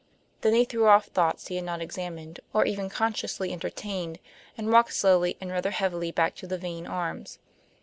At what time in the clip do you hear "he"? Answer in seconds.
0.55-0.65, 1.49-1.57